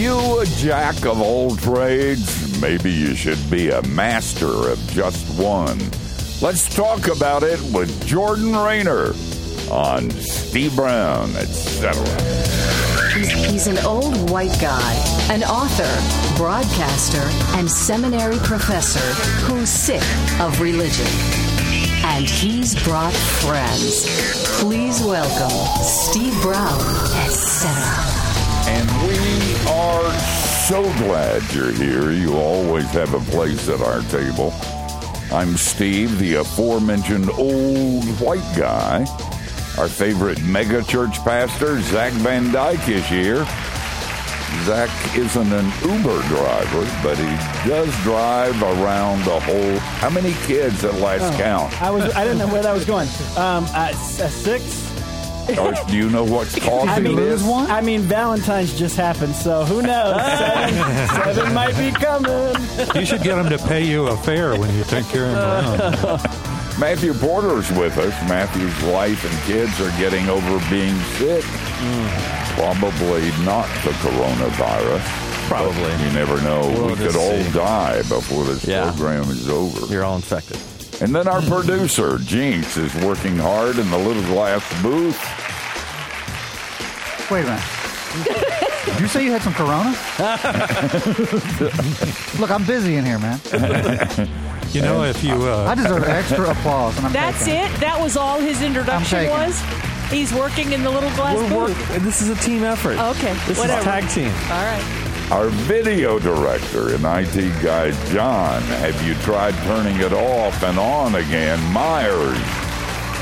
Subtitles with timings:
[0.00, 2.58] you a jack of all trades?
[2.62, 5.78] Maybe you should be a master of just one.
[6.40, 9.12] Let's talk about it with Jordan Raynor
[9.70, 11.92] on Steve Brown, etc.
[13.12, 14.94] He's, he's an old white guy,
[15.30, 17.22] an author, broadcaster,
[17.58, 19.00] and seminary professor
[19.44, 20.02] who's sick
[20.40, 21.06] of religion.
[22.06, 24.06] And he's brought friends.
[24.60, 26.80] Please welcome Steve Brown,
[27.26, 28.19] etc.
[29.70, 30.10] Are
[30.66, 32.10] so glad you're here.
[32.10, 34.52] You always have a place at our table.
[35.32, 39.06] I'm Steve, the aforementioned old white guy.
[39.78, 43.44] Our favorite megachurch pastor, Zach Van Dyke, is here.
[44.64, 49.78] Zach isn't an Uber driver, but he does drive around the whole.
[49.78, 51.80] How many kids at last count?
[51.80, 53.06] I was I didn't know where that was going.
[53.36, 54.89] Um, uh, six.
[55.58, 57.42] Or do you know what's causing I mean, this?
[57.44, 60.16] I mean, Valentine's just happened, so who knows?
[60.38, 62.54] seven, seven might be coming.
[62.94, 66.04] You should get them to pay you a fare when you take care of them
[66.04, 66.22] around.
[66.78, 68.14] Matthew Porter's with us.
[68.28, 71.44] Matthew's wife and kids are getting over being sick.
[72.56, 75.02] Probably not the coronavirus.
[75.48, 75.90] Probably.
[76.04, 76.60] You never know.
[76.60, 77.52] We'll we could just all see.
[77.52, 78.90] die before this Yeah.
[78.92, 79.92] program is over.
[79.92, 80.58] You're all infected.
[81.02, 85.18] And then our producer, Jinx, is working hard in the little glass booth.
[87.30, 87.64] Wait a minute.
[88.86, 89.90] Did you say you had some corona?
[92.40, 93.40] Look, I'm busy in here, man.
[94.70, 97.80] You know, if you uh, I deserve extra applause, and I'm That's taking it.
[97.80, 99.60] That was all his introduction was.
[100.10, 101.90] He's working in the little glass We're booth.
[101.90, 102.96] work- this is a team effort.
[102.96, 103.80] Okay, This whatever.
[103.80, 104.30] is tag team.
[104.44, 104.99] All right.
[105.30, 111.14] Our video director and IT guy, John, have you tried turning it off and on
[111.14, 111.62] again?
[111.72, 112.36] Myers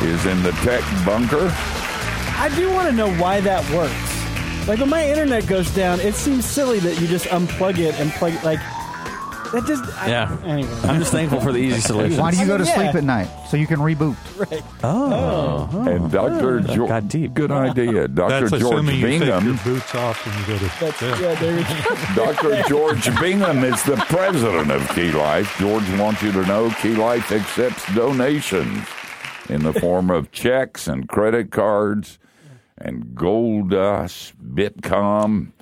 [0.00, 1.53] is in the tech bunker.
[1.53, 4.66] I do want to know why that works.
[4.66, 8.10] Like when my internet goes down, it seems silly that you just unplug it and
[8.12, 8.43] plug it.
[8.43, 8.60] Like
[9.53, 9.84] that just.
[9.98, 10.36] I, Yeah.
[10.44, 10.70] Anyway.
[10.84, 12.20] I'm just thankful for the easy solution.
[12.20, 12.75] Why do you go to oh, Yeah.
[12.75, 14.16] sleep at night so you can reboot?
[14.38, 14.62] Right.
[14.82, 15.12] Oh.
[15.12, 15.70] oh.
[15.72, 15.88] oh.
[15.88, 16.62] And Dr.
[16.62, 17.34] that George, got deep.
[17.34, 18.09] good idea.
[18.09, 18.48] Dr.
[18.48, 21.20] that's George assuming you take your boots off when you go to That's bed.
[21.20, 21.34] yeah.
[21.34, 22.14] There we.
[22.14, 22.69] Dr.
[22.69, 25.56] George Bingham is the president of Key Life.
[25.59, 28.86] George wants you to know Key Life accepts donations
[29.48, 32.19] in the form of checks and credit cards
[32.76, 35.53] and gold dust, Bitcoin,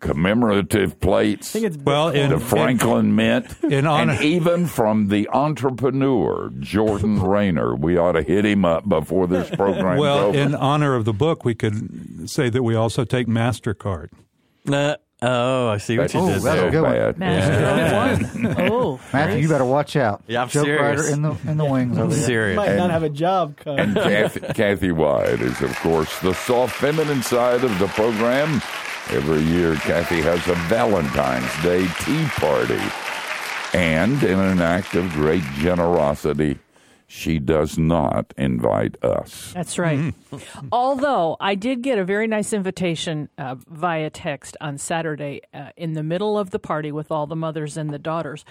[0.00, 1.50] commemorative plates.
[1.54, 6.50] I think it's Well, in, the Franklin Mint, in honor- and even from the entrepreneur
[6.60, 7.74] Jordan Raynor.
[7.76, 9.98] We ought to hit him up before this program.
[9.98, 10.38] well, over.
[10.38, 14.08] in honor of the book, we could say that we also take Mastercard.
[14.64, 14.96] Nah.
[15.22, 16.68] Oh, I see what you Oh, did that's there.
[16.68, 16.92] a good one.
[16.92, 17.18] bad.
[17.18, 18.70] Master of.
[18.70, 20.22] Oh, Matthew, you better watch out.
[20.26, 20.82] Yeah, I'm Joke serious.
[21.00, 22.18] rider in the in the wings over I'm there.
[22.26, 22.56] serious.
[22.58, 23.56] might not have a job.
[23.56, 23.78] Come.
[23.78, 28.60] And Kathy, Kathy White is, of course, the soft feminine side of the program.
[29.10, 32.80] Every year, Kathy has a Valentine's Day tea party.
[33.72, 36.58] And in an act of great generosity,
[37.06, 39.52] she does not invite us.
[39.52, 40.12] That's right.
[40.72, 45.92] Although I did get a very nice invitation uh, via text on Saturday uh, in
[45.92, 48.44] the middle of the party with all the mothers and the daughters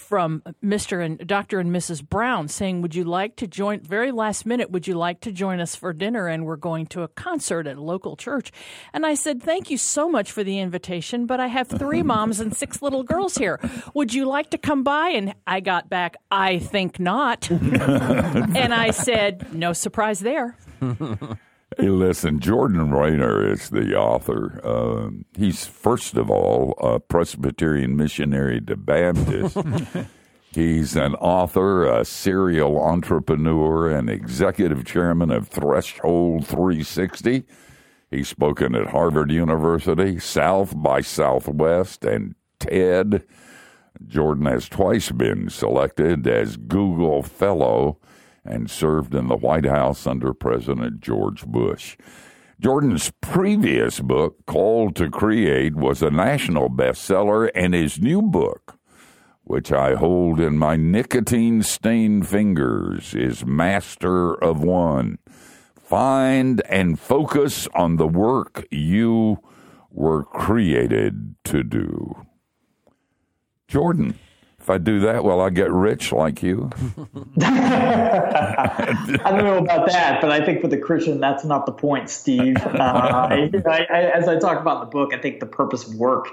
[0.00, 1.04] from Mr.
[1.04, 1.60] and Dr.
[1.60, 2.06] and Mrs.
[2.06, 5.60] Brown saying, Would you like to join, very last minute, would you like to join
[5.60, 6.28] us for dinner?
[6.28, 8.52] And we're going to a concert at a local church.
[8.92, 12.40] And I said, Thank you so much for the invitation, but I have three moms
[12.40, 13.60] and six little girls here.
[13.94, 15.10] Would you like to come by?
[15.10, 17.50] And I got back, I think not.
[17.50, 20.56] and I said, No surprise there.
[21.76, 24.60] Hey, listen, Jordan Raynor is the author.
[24.66, 29.56] Um he's, first of all, a Presbyterian missionary to Baptist.
[30.52, 37.44] he's an author, a serial entrepreneur, and executive chairman of Threshold 360.
[38.10, 43.24] He's spoken at Harvard University, South by Southwest, and TED.
[44.06, 47.98] Jordan has twice been selected as Google Fellow
[48.48, 51.96] and served in the White House under President George Bush.
[52.60, 58.78] Jordan's previous book, Called to Create, was a national bestseller, and his new book,
[59.44, 65.18] which I hold in my nicotine stained fingers, is Master of One.
[65.76, 69.38] Find and focus on the work you
[69.90, 72.26] were created to do.
[73.68, 74.18] Jordan,
[74.68, 76.70] if I do that, will I get rich like you?
[77.40, 82.10] I don't know about that, but I think for the Christian, that's not the point,
[82.10, 82.58] Steve.
[82.58, 83.50] Uh, I,
[83.90, 86.28] I, as I talk about in the book, I think the purpose of work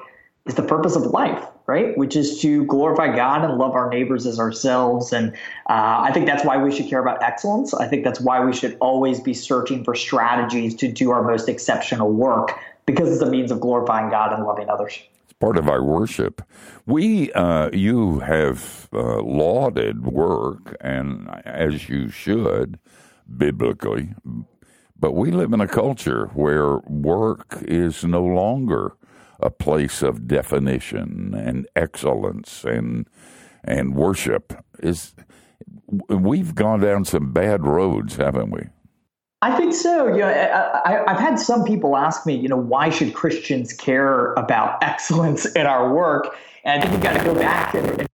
[0.46, 1.98] is the purpose of life, right?
[1.98, 5.14] Which is to glorify God and love our neighbors as ourselves.
[5.14, 5.32] And
[5.70, 7.74] uh, I think that's why we should care about excellence.
[7.74, 11.48] I think that's why we should always be searching for strategies to do our most
[11.48, 12.52] exceptional work
[12.86, 15.00] because it's a means of glorifying God and loving others.
[15.40, 16.42] Part of our worship.
[16.86, 22.80] We, uh, you have uh, lauded work, and as you should,
[23.38, 24.16] biblically.
[24.98, 28.94] But we live in a culture where work is no longer
[29.40, 33.08] a place of definition and excellence and
[33.64, 34.54] and worship.
[34.80, 35.14] Is
[36.10, 38.62] we've gone down some bad roads, haven't we?
[39.46, 40.08] I think so.
[40.08, 43.74] You know, I, I, I've had some people ask me, you know, why should Christians
[43.74, 46.36] care about excellence in our work?
[46.64, 48.10] And I think you got to go back and, and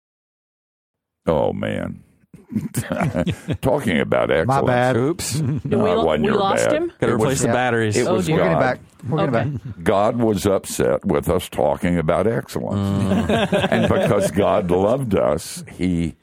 [1.27, 2.03] Oh man.
[3.61, 4.47] Talking about excellence.
[4.47, 4.97] My bad.
[4.97, 5.33] Oops.
[5.39, 6.73] Did No, we, it we lost bad.
[6.73, 6.87] him?
[6.87, 7.53] Got to It was- replace the yeah.
[7.53, 7.97] batteries.
[7.97, 8.27] It Oh, was.
[8.27, 8.59] We're getting God.
[8.59, 8.79] back.
[9.07, 9.49] We're getting Okay.
[9.57, 9.83] back.
[9.83, 13.03] God was upset with us talking about excellence.
[13.29, 13.67] Mm.
[13.71, 16.15] and because God loved us, he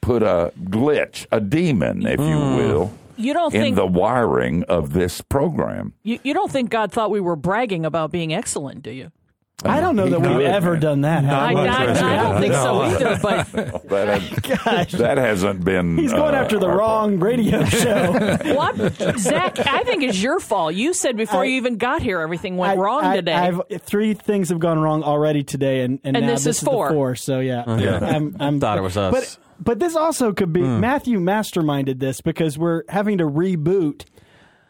[0.00, 2.56] put a glitch, a demon, if you mm.
[2.56, 5.94] will, You don't in think the wiring of this program.
[6.02, 9.10] you, you don't think God thought we were bragging about being excellent, do you?
[9.64, 11.24] I don't know that we've He- ever done that.
[11.24, 11.60] have I, we?
[11.60, 13.18] I, I don't of think so either.
[13.22, 14.92] But That, has, Gosh.
[14.92, 15.96] that hasn't been.
[15.96, 18.12] He's going uh, after the our wrong radio show.
[18.54, 18.76] what,
[19.18, 19.58] Zach?
[19.66, 20.74] I think it's your fault.
[20.74, 23.32] You said before I- you even got here, everything went I- wrong I- today.
[23.32, 26.66] I've, three things have gone wrong already today, and and, And now this is the
[26.66, 26.90] four.
[26.90, 27.14] four.
[27.14, 29.12] So yeah, I'm, I'm Thought it was us.
[29.14, 30.80] But but this also could be hmm.
[30.80, 34.04] Matthew masterminded this because we're having to reboot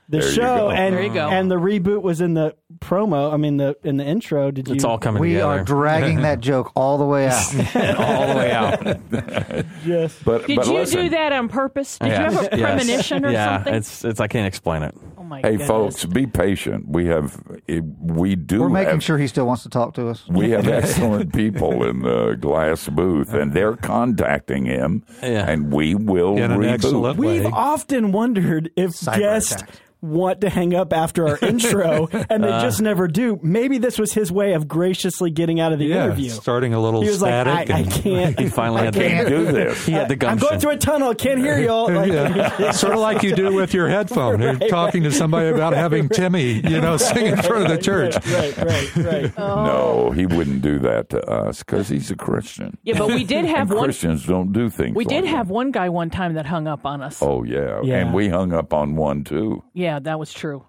[0.09, 0.71] the There you show, go.
[0.71, 1.29] and There you go.
[1.29, 3.33] and the reboot was in the promo.
[3.33, 4.51] I mean the in the intro.
[4.51, 4.75] Did you?
[4.75, 5.61] it's all coming We together.
[5.61, 7.55] are dragging that joke all the way out.
[7.99, 9.65] all the way out.
[9.85, 11.99] just But, Did but you listen, do that on purpose?
[11.99, 12.31] Did Yeah.
[12.31, 12.61] you have a Yes.
[12.85, 13.75] premonition or yeah, something?
[13.75, 14.95] it's it's I can't explain it.
[15.19, 15.69] oh my Hey, goodness.
[15.69, 16.89] folks, be patient.
[16.89, 18.61] We have, eh, we do.
[18.61, 20.25] We're making have, sure he still wants to talk to us.
[20.29, 25.49] We have excellent people in the glass booth, and they're contacting him, Yeah.
[25.49, 27.17] and we will In an reboot.
[27.17, 27.51] We've way.
[27.53, 29.71] often wondered if Cyber guests attack.
[30.03, 32.49] want to hang up after our intro, and they.
[32.65, 33.39] Just never do.
[33.43, 36.31] Maybe this was his way of graciously getting out of the Yeah, interview.
[36.31, 37.71] starting a little He was like, static.
[37.71, 38.41] I, I and- can't.
[38.45, 39.87] He finally I had the Can't do this.
[39.87, 41.11] he had the I'm going through a tunnel.
[41.11, 41.85] I can't hear y'all.
[41.95, 42.71] Like, Yeah.
[42.73, 44.41] sort of like you do with your headphone.
[44.41, 48.15] You're talking to somebody about having Timmy, you know, sing in front of the church.
[48.27, 49.33] Right, right, right.
[49.39, 49.65] Oh.
[49.65, 52.77] No, he wouldn't do that to us because he's a Christian.
[52.83, 53.85] Yeah, but we did have And one.
[53.87, 54.95] Christians don't do things.
[54.97, 55.55] We did like have that.
[55.55, 57.21] one guy one time that hung up on us.
[57.23, 57.81] Oh yeah.
[57.83, 57.99] Yeah.
[57.99, 59.63] and we hung up on one too.
[59.73, 60.65] Yeah, that was true.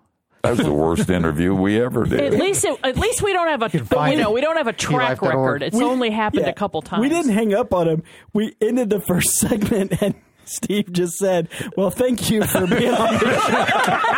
[0.46, 2.20] That was the worst interview we ever did.
[2.34, 3.70] At least, it, at least we don't have a.
[3.84, 5.64] But we know we don't have a track record.
[5.64, 6.50] It's only happened Yeah.
[6.52, 7.02] a couple times.
[7.02, 8.04] We didn't hang up on him.
[8.34, 10.16] We ended the first segment, and
[10.46, 13.72] Steve just said, "Well, thank you for being on the show."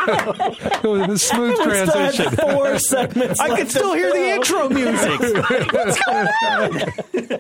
[0.84, 2.32] It was a smooth We still had transition.
[2.38, 3.40] Four segments.
[3.42, 5.20] I can still hear the intro music.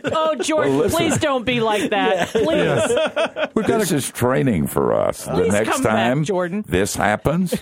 [0.20, 2.30] Oh, Jordan, Well, please don't be like that.
[2.30, 3.50] Please.
[3.56, 5.26] We've got this a, is training for us.
[5.26, 6.66] the next come back, time Jordan.
[6.68, 7.54] this happens,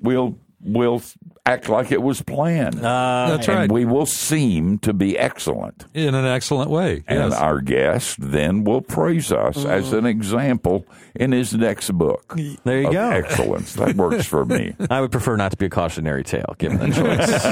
[0.00, 1.02] we'll we'll
[1.46, 2.76] act like it was planned.
[2.76, 3.72] Uh, that's and right.
[3.72, 5.86] we will seem to be excellent.
[5.94, 7.02] in an excellent way.
[7.06, 7.40] And yes.
[7.40, 9.98] our guest then will praise us as mm.
[9.98, 12.36] an example in his next book.
[12.64, 13.10] There you go.
[13.10, 13.74] Excellence.
[13.74, 14.74] That works for me.
[14.90, 17.44] I would prefer not to be a cautionary tale, given the choice.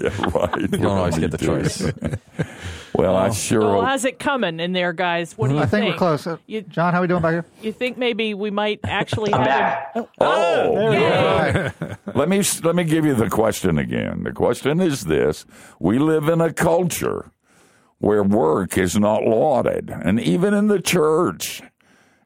[0.00, 0.60] Yeah, right.
[0.60, 1.82] You don't always get the choice.
[2.96, 5.36] well, I sure Well, hope- how's it coming in there, guys?
[5.36, 5.68] What do you think?
[5.68, 5.94] I think think?
[5.94, 6.26] we're close.
[6.26, 7.44] Uh, You- John, how are we doing back here?
[7.62, 9.94] You think maybe we might actually I'm have back.
[9.94, 10.06] him?
[10.20, 11.06] Oh, Yay.
[11.06, 11.72] All right.
[12.16, 14.22] let me let me give you the question again.
[14.24, 15.44] The question is this:
[15.78, 17.30] We live in a culture
[17.98, 21.62] where work is not lauded, and even in the church,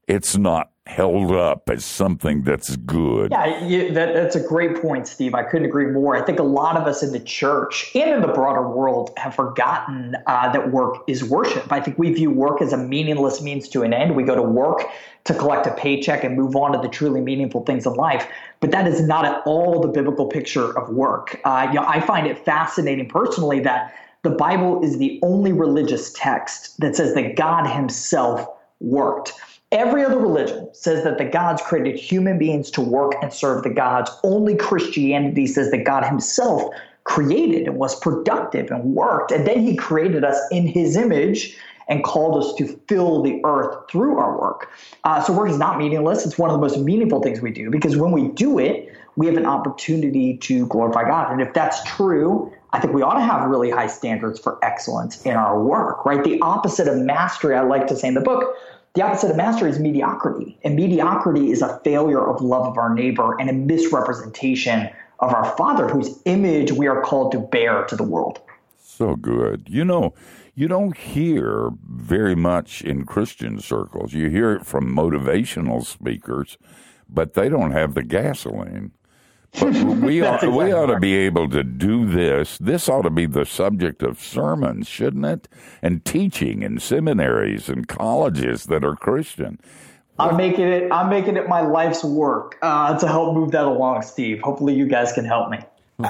[0.09, 3.31] it's not held up as something that's good.
[3.31, 5.35] Yeah, you, that, that's a great point, Steve.
[5.35, 6.17] I couldn't agree more.
[6.17, 9.35] I think a lot of us in the church and in the broader world have
[9.35, 11.71] forgotten uh, that work is worship.
[11.71, 14.17] I think we view work as a meaningless means to an end.
[14.17, 14.83] We go to work
[15.25, 18.27] to collect a paycheck and move on to the truly meaningful things in life.
[18.61, 21.41] But that is not at all the biblical picture of work.
[21.45, 26.13] Uh, you know, I find it fascinating personally that the Bible is the only religious
[26.15, 28.47] text that says that God Himself
[28.81, 29.35] worked.
[29.73, 33.71] Every other religion says that the gods created human beings to work and serve the
[33.71, 34.11] gods.
[34.25, 36.75] Only Christianity says that God himself
[37.05, 39.31] created and was productive and worked.
[39.31, 41.57] And then he created us in his image
[41.89, 44.71] and called us to fill the earth through our work.
[45.05, 46.27] Uh, so work is not meaningless.
[46.27, 49.27] It's one of the most meaningful things we do because when we do it, we
[49.27, 51.33] have an opportunity to glorify God.
[51.33, 55.21] And if that's true, I think we ought to have really high standards for excellence
[55.23, 56.23] in our work, right?
[56.23, 58.55] The opposite of mastery, I like to say in the book,
[58.95, 60.59] the opposite of mastery is mediocrity.
[60.65, 65.57] And mediocrity is a failure of love of our neighbor and a misrepresentation of our
[65.57, 68.41] Father, whose image we are called to bear to the world.
[68.79, 69.67] So good.
[69.69, 70.15] You know,
[70.55, 74.13] you don't hear very much in Christian circles.
[74.13, 76.59] You hear it from motivational speakers,
[77.09, 78.93] but they don't have the gasoline.
[79.59, 82.59] But we ought, exactly we ought to be able to do this.
[82.59, 85.49] This ought to be the subject of sermons, shouldn't it?
[85.83, 89.59] And teaching in seminaries and colleges that are Christian.
[90.19, 90.93] I'm making it.
[90.93, 94.41] I'm making it my life's work uh, to help move that along, Steve.
[94.43, 95.59] Hopefully, you guys can help me.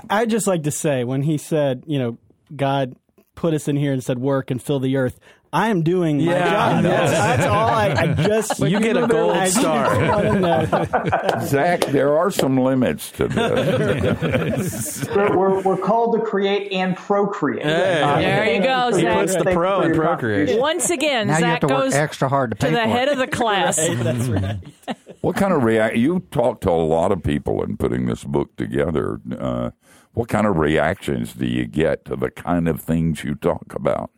[0.08, 2.18] I'd just like to say when he said, you know,
[2.54, 2.96] God
[3.34, 5.18] put us in here and said, work and fill the earth.
[5.52, 6.82] I am doing my Yeah, job.
[6.84, 7.68] That's, that's all.
[7.68, 11.40] I, I just You get a gold I just star.
[11.46, 15.08] Zach, there are some limits to this.
[15.14, 17.64] We're, we're, we're called to create and procreate.
[17.64, 18.00] Hey.
[18.00, 19.02] Uh, There you go, Zach.
[19.02, 20.60] you Puts the pro in your procreation.
[20.60, 22.78] Once again, Now you have Zach to work goes extra hard to to pay the
[22.82, 23.12] for head it.
[23.12, 23.76] of the class.
[23.76, 24.56] That's right.
[25.20, 25.96] what kind of react?
[25.96, 29.20] You talked to a lot of people in putting this book together.
[29.36, 29.70] Uh,
[30.12, 34.10] what kind of reactions do you get to the kind of things you talk about?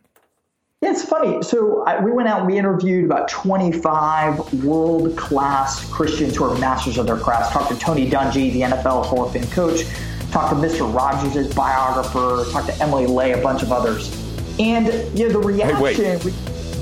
[0.83, 1.41] Yeah, it's funny.
[1.43, 6.57] So I, we went out and we interviewed about 25 world class Christians who are
[6.57, 7.53] masters of their craft.
[7.53, 9.83] Talked to Tony Dungy, the NFL Hall of Fame coach.
[10.31, 10.93] Talked to Mr.
[10.93, 12.43] Rogers, his biographer.
[12.51, 14.11] Talked to Emily Ley, a bunch of others.
[14.59, 14.87] And
[15.17, 15.79] you know the reaction.
[15.81, 16.23] wait.
[16.25, 16.33] we-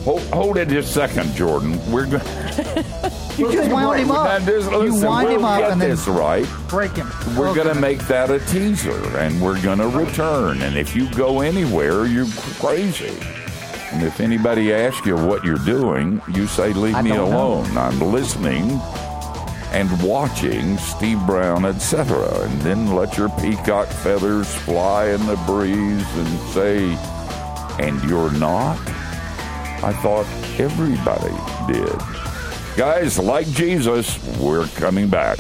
[0.03, 1.79] Hold, hold it just a second, Jordan.
[1.91, 2.24] We're going.
[3.38, 4.41] You just wound him up.
[4.46, 6.46] You wind we'll him up get and then this right.
[6.67, 7.08] break him.
[7.38, 7.63] We're Okay.
[7.63, 10.62] going to make that a teaser, and we're going to return.
[10.62, 12.27] And if you go anywhere, you're
[12.60, 13.17] crazy.
[13.91, 17.38] And if anybody asks you what you're doing, you say, "Leave I me don't know.
[17.38, 17.77] alone.
[17.77, 18.79] I'm listening
[19.74, 26.05] and watching Steve Brown, etc." And then let your peacock feathers fly in the breeze
[26.15, 26.98] and say,
[27.79, 28.77] "And you're not."
[29.83, 30.25] I thought
[30.60, 31.33] everybody
[31.67, 32.00] did.
[32.77, 35.38] Guys, like Jesus, we're coming back.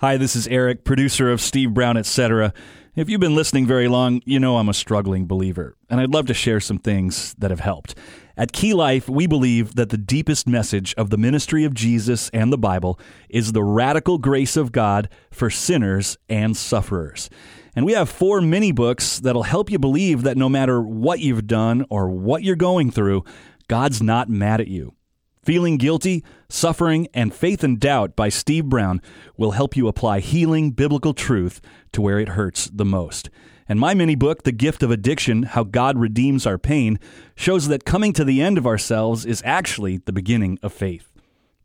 [0.00, 2.54] Hi, this is Eric, producer of Steve Brown, etc.
[2.96, 6.24] If you've been listening very long, you know I'm a struggling believer, and I'd love
[6.28, 7.94] to share some things that have helped.
[8.34, 12.50] At Key Life, we believe that the deepest message of the ministry of Jesus and
[12.50, 17.28] the Bible is the radical grace of God for sinners and sufferers.
[17.76, 21.46] And we have four mini books that'll help you believe that no matter what you've
[21.46, 23.24] done or what you're going through,
[23.68, 24.94] God's not mad at you.
[25.42, 29.00] Feeling Guilty, Suffering, and Faith and Doubt by Steve Brown
[29.38, 33.30] will help you apply healing biblical truth to where it hurts the most.
[33.66, 36.98] And my mini book, The Gift of Addiction How God Redeems Our Pain,
[37.36, 41.10] shows that coming to the end of ourselves is actually the beginning of faith.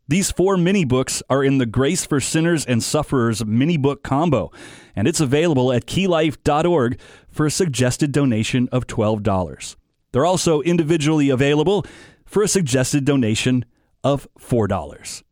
[0.08, 4.52] These four mini books are in the Grace for Sinners and Sufferers mini book combo,
[4.94, 9.76] and it's available at keylife.org for a suggested donation of $12.
[10.12, 11.84] They're also individually available
[12.26, 13.64] for a suggested donation
[14.04, 15.22] of $4.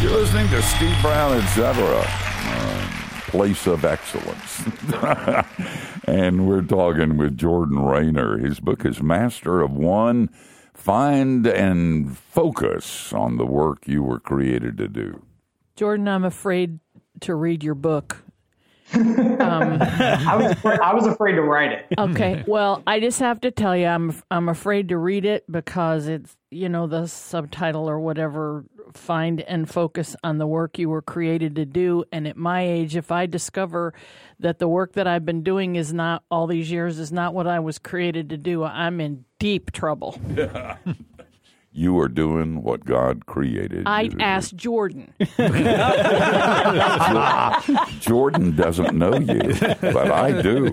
[0.00, 1.98] You're listening to Steve Brown, etc.
[2.46, 2.90] Um,
[3.28, 4.62] place of excellence.
[6.04, 8.38] and we're talking with Jordan Raynor.
[8.38, 10.30] His book is Master of One
[10.72, 15.22] Find and Focus on the Work You Were Created to Do.
[15.80, 16.78] Jordan, I'm afraid
[17.20, 18.22] to read your book.
[18.92, 19.00] Um,
[19.40, 21.86] I was afraid, I was afraid to write it.
[21.96, 22.44] Okay.
[22.46, 26.36] well, I just have to tell you, I'm I'm afraid to read it because it's
[26.50, 28.66] you know the subtitle or whatever.
[28.92, 32.04] Find and focus on the work you were created to do.
[32.12, 33.94] And at my age, if I discover
[34.38, 37.46] that the work that I've been doing is not all these years is not what
[37.46, 40.20] I was created to do, I'm in deep trouble.
[41.72, 43.86] You are doing what God created.
[43.86, 45.14] I'd ask Jordan.
[48.00, 50.68] Jordan doesn't know you, but I do.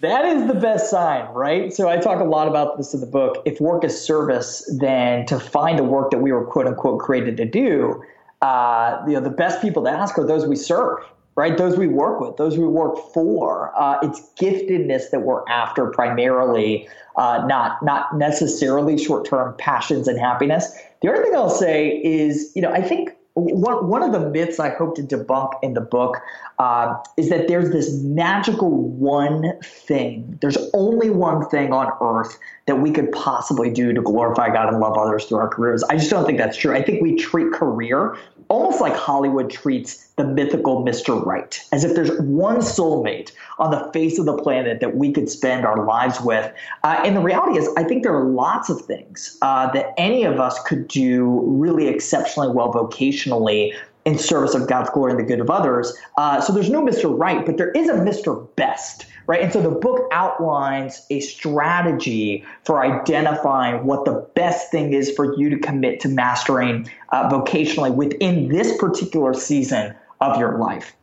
[0.00, 1.72] That is the best sign, right?
[1.72, 3.42] So I talk a lot about this in the book.
[3.44, 7.36] If work is service, then to find the work that we were quote unquote created
[7.38, 8.02] to do,
[8.40, 10.98] uh, you know, the best people to ask are those we serve,
[11.38, 11.56] right?
[11.56, 13.72] Those we work with, those we work for.
[13.80, 20.18] Uh, it's giftedness that we're after primarily, uh, not not necessarily short term passions and
[20.18, 20.76] happiness.
[21.00, 24.58] The other thing I'll say is, you know, I think one, one of the myths
[24.58, 26.16] I hope to debunk in the book
[26.58, 30.38] uh, is that there's this magical one thing.
[30.40, 34.80] There's only one thing on earth that we could possibly do to glorify God and
[34.80, 35.84] love others through our careers.
[35.84, 36.74] I just don't think that's true.
[36.74, 38.16] I think we treat career
[38.48, 41.24] almost like Hollywood treats the mythical Mr.
[41.24, 45.30] Right, as if there's one soulmate on the face of the planet that we could
[45.30, 46.52] spend our lives with.
[46.84, 50.24] Uh, and the reality is, I think there are lots of things uh, that any
[50.24, 53.72] of us could do really exceptionally well vocationally
[54.04, 55.96] in service of God's glory and the good of others.
[56.16, 57.16] Uh, so there's no Mr.
[57.16, 58.48] Right, but there is a Mr.
[58.56, 59.42] Best, right?
[59.42, 65.38] And so the book outlines a strategy for identifying what the best thing is for
[65.38, 70.96] you to commit to mastering uh, vocationally within this particular season of your life.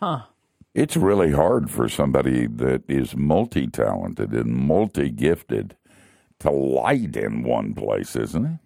[0.00, 0.22] Huh.
[0.74, 5.76] It's really hard for somebody that is multi talented and multi gifted
[6.40, 8.58] to light in one place, isn't it?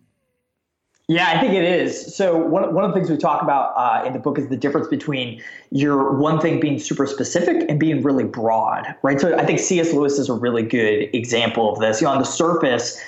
[1.10, 2.14] Yeah, I think it is.
[2.14, 4.56] So one, one of the things we talk about uh, in the book is the
[4.56, 9.20] difference between your one thing being super specific and being really broad, right?
[9.20, 9.92] So I think C.S.
[9.92, 12.00] Lewis is a really good example of this.
[12.00, 13.00] You know, on the surface,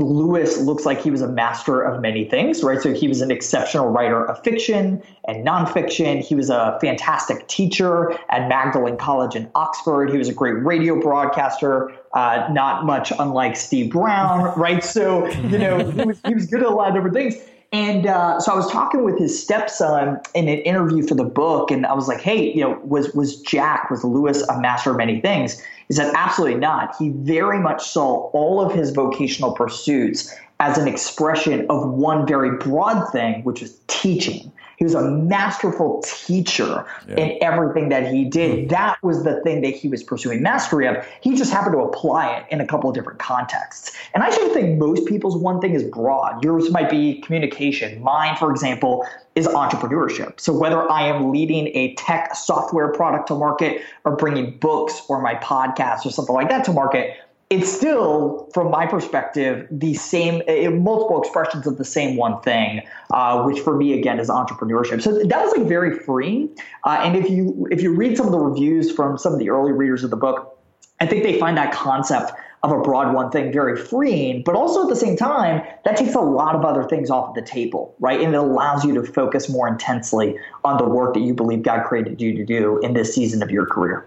[0.00, 2.80] Lewis looks like he was a master of many things, right?
[2.80, 6.20] So he was an exceptional writer of fiction and nonfiction.
[6.20, 10.10] He was a fantastic teacher at Magdalen College in Oxford.
[10.10, 14.82] He was a great radio broadcaster, uh, not much unlike Steve Brown, right?
[14.82, 17.36] So, you know, he was, he was good at a lot of different things.
[17.72, 21.70] And uh, so I was talking with his stepson in an interview for the book,
[21.70, 24.96] and I was like, "Hey, you know, was was Jack was Lewis a master of
[24.96, 26.96] many things?" He said, "Absolutely not.
[26.98, 32.56] He very much saw all of his vocational pursuits as an expression of one very
[32.56, 34.50] broad thing, which is teaching."
[34.80, 37.16] He was a masterful teacher yeah.
[37.16, 38.62] in everything that he did.
[38.62, 38.68] Hmm.
[38.68, 40.96] That was the thing that he was pursuing mastery of.
[41.20, 43.94] He just happened to apply it in a couple of different contexts.
[44.14, 46.42] And I actually think most people's one thing is broad.
[46.42, 48.02] Yours might be communication.
[48.02, 50.40] Mine, for example, is entrepreneurship.
[50.40, 55.20] So whether I am leading a tech software product to market or bringing books or
[55.20, 57.18] my podcast or something like that to market,
[57.50, 62.82] it's still, from my perspective, the same, uh, multiple expressions of the same one thing,
[63.10, 65.02] uh, which for me again is entrepreneurship.
[65.02, 66.48] So that was like very freeing.
[66.84, 69.50] Uh, and if you if you read some of the reviews from some of the
[69.50, 70.56] early readers of the book,
[71.00, 74.82] I think they find that concept of a broad one thing very freeing, but also
[74.82, 77.96] at the same time, that takes a lot of other things off of the table,
[78.00, 78.20] right?
[78.20, 81.84] And it allows you to focus more intensely on the work that you believe God
[81.86, 84.06] created you to do in this season of your career.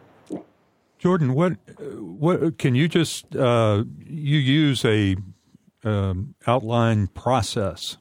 [1.03, 1.57] Jordan, what
[1.99, 5.17] what can you just uh, you use a
[5.83, 7.97] um, outline process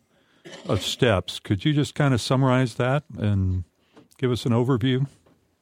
[0.69, 1.41] of steps?
[1.41, 3.65] Could you just kind of summarize that and
[4.19, 5.09] give us an overview?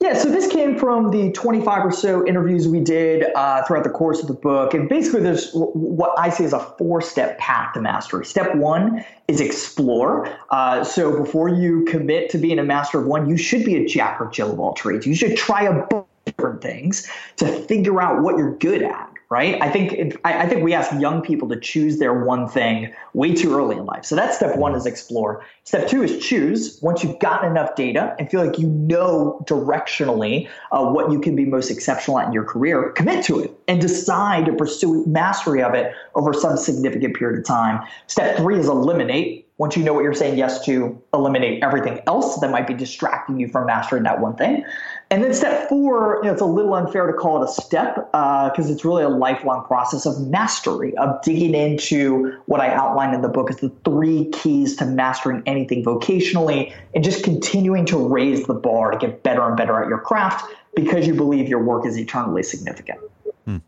[0.01, 3.91] Yeah, so this came from the 25 or so interviews we did uh, throughout the
[3.91, 4.75] course of the book.
[4.75, 8.27] And basically, there's what I see as a four step path to mastery.
[8.27, 10.29] Step one is explore.
[10.51, 13.87] Uh, so before you commit to being a master of one, you should be a
[13.87, 15.07] jack or Jill of all trades.
[15.07, 19.63] You should try a book different things to figure out what you're good at right?
[19.63, 23.33] I think I, I, think we ask young people to choose their one thing way
[23.33, 24.05] too early in life.
[24.05, 25.45] So that's step one is explore.
[25.63, 26.81] Step two is choose.
[26.83, 31.37] Once you've gotten enough data and feel like you know directionally uh, what you can
[31.37, 35.63] be most exceptional at in your career, commit to it and decide to pursue mastery
[35.63, 37.87] of it over some significant period of time.
[38.09, 42.41] Step three is eliminate once you know what you're saying yes to, eliminate everything else
[42.41, 44.65] that might be distracting you from mastering that one thing.
[45.11, 47.95] And then step four, you know, it's a little unfair to call it a step
[47.95, 53.15] because uh, it's really a lifelong process of mastery, of digging into what I outlined
[53.15, 57.99] in the book as the three keys to mastering anything vocationally and just continuing to
[57.99, 61.63] raise the bar to get better and better at your craft because you believe your
[61.63, 62.99] work is eternally significant.
[63.45, 63.59] Hmm.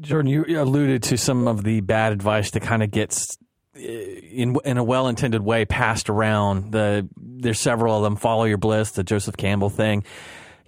[0.00, 3.36] Jordan, you alluded to some of the bad advice that kind of gets
[3.76, 6.72] Uh, in in a well intended way passed around.
[6.72, 8.16] The there's several of them.
[8.16, 10.02] Follow your bliss, the Joseph Campbell thing.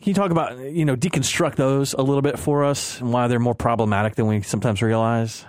[0.01, 3.27] Can you talk about you know deconstruct those a little bit for us and why
[3.27, 5.45] they're more problematic than we sometimes realize?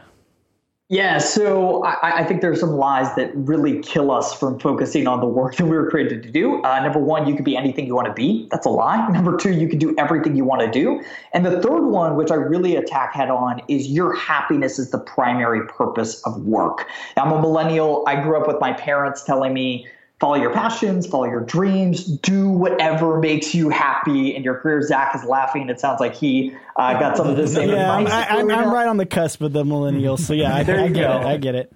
[0.91, 5.19] Yeah, so I, I, think are some lies that really kill us from focusing on
[5.19, 6.63] the work that we were created to do.
[6.63, 8.47] Uh, number one, you could be anything you want to be.
[8.49, 9.08] That's a lie.
[9.12, 10.99] Number two, you can do everything you want to do.
[11.32, 14.97] And the third one, which I really attack head on, is your happiness is the
[14.97, 16.88] primary purpose of work.
[17.15, 18.04] Now, I'm a millennial.
[18.08, 19.88] I grew up with my parents telling me,
[20.19, 24.82] follow your passions, follow your dreams, do whatever makes you happy in your career.
[24.82, 25.69] Zach is laughing.
[25.69, 28.13] It sounds like he uh, got some of the same yeah, advice.
[28.13, 31.21] I, am right on the cusp of the millennials, so yeah, I, I get go.
[31.21, 31.25] it.
[31.25, 31.71] I get it.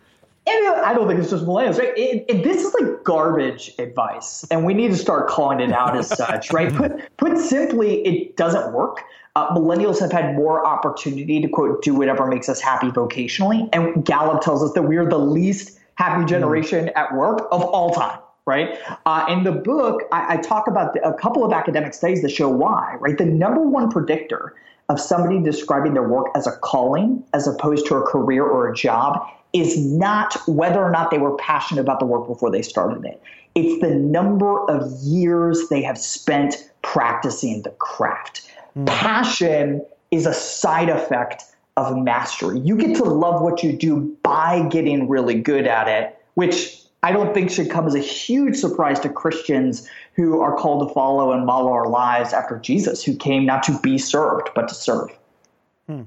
[0.45, 1.97] And I don't think it's just millennials, right?
[1.97, 5.95] It, it, this is like garbage advice, and we need to start calling it out
[5.95, 6.73] as such, right?
[6.75, 8.99] Put put simply, it doesn't work.
[9.35, 14.03] Uh, millennials have had more opportunity to quote do whatever makes us happy vocationally, and
[14.03, 16.97] Gallup tells us that we are the least happy generation mm.
[16.97, 18.77] at work of all time right?
[19.05, 22.31] Uh, in the book, I, I talk about the, a couple of academic studies that
[22.31, 23.17] show why, right?
[23.17, 24.55] The number one predictor
[24.89, 28.75] of somebody describing their work as a calling as opposed to a career or a
[28.75, 33.05] job is not whether or not they were passionate about the work before they started
[33.05, 33.21] it.
[33.55, 38.49] It's the number of years they have spent practicing the craft.
[38.75, 38.87] Mm.
[38.87, 41.43] Passion is a side effect
[41.77, 42.59] of mastery.
[42.59, 47.11] You get to love what you do by getting really good at it, which I
[47.11, 51.33] don't think should come as a huge surprise to Christians who are called to follow
[51.33, 55.09] and model our lives after Jesus, who came not to be served, but to serve.
[55.85, 56.03] Hmm.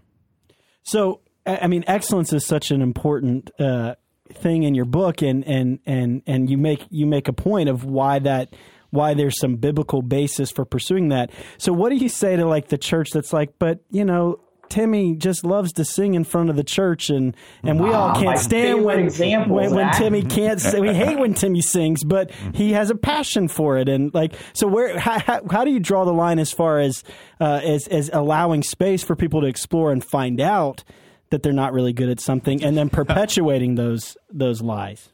[0.82, 3.96] So, I mean, excellence is such an important uh,
[4.32, 7.84] thing in your book, and and and and you make you make a point of
[7.84, 8.54] why that
[8.90, 11.30] why there's some biblical basis for pursuing that.
[11.58, 15.14] So, what do you say to like the church that's like, but you know, Timmy
[15.14, 18.84] just loves to sing in front of the church, and and we all can't stand
[18.84, 20.62] when when, when Timmy can't.
[20.80, 24.66] we hate when Timmy sings, but he has a passion for it, and like so.
[24.66, 27.04] Where how, how, how do you draw the line as far as
[27.40, 30.84] uh, as as allowing space for people to explore and find out
[31.30, 35.08] that they're not really good at something, and then perpetuating those those lies?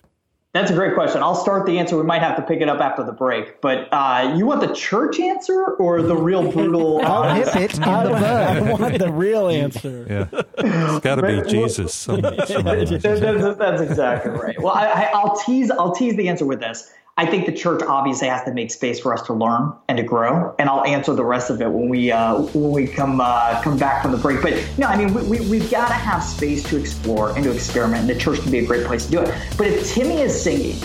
[0.52, 1.22] That's a great question.
[1.22, 1.96] I'll start the answer.
[1.96, 3.62] We might have to pick it up after the break.
[3.62, 7.00] But uh, you want the church answer or the real brutal?
[7.04, 8.22] I'll hit it in the bud.
[8.22, 10.06] I want the real answer.
[10.10, 11.94] Yeah, it's got to be Jesus.
[11.94, 14.60] Some, some that's, that's, exactly right.
[14.60, 15.70] Well, I, will tease.
[15.70, 16.92] I'll tease the answer with this.
[17.18, 20.02] I think the church obviously has to make space for us to learn and to
[20.02, 23.60] grow, and I'll answer the rest of it when we uh, when we come uh,
[23.62, 24.40] come back from the break.
[24.40, 27.52] But no, I mean we, we, have got to have space to explore and to
[27.52, 29.34] experiment, and the church can be a great place to do it.
[29.58, 30.78] But if Timmy is singing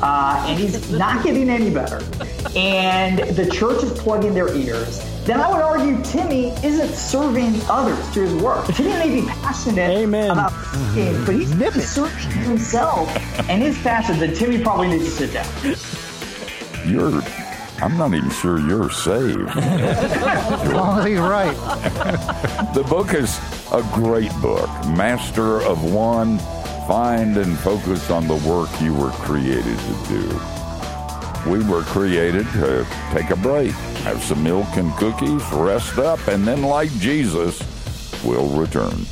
[0.00, 1.96] uh, and he's not getting any better,
[2.54, 8.08] and the church is plugging their ears, then I would argue Timmy isn't serving others
[8.08, 8.66] through his work.
[8.74, 10.30] Timmy may be passionate Amen.
[10.30, 10.52] about
[10.94, 13.08] singing, but he's not serving himself
[13.48, 14.18] and his passion.
[14.18, 16.90] Then Timmy probably needs to sit down.
[16.90, 17.22] You're.
[17.80, 19.54] I'm not even sure you're saved.
[19.54, 21.54] well, he's right.
[22.74, 23.38] the book is
[23.72, 24.68] a great book.
[24.88, 26.38] Master of one.
[26.88, 30.61] Find and focus on the work you were created to do.
[31.46, 33.72] We were created to take a break,
[34.04, 37.60] have some milk and cookies, rest up, and then, like Jesus,
[38.24, 39.04] we'll return.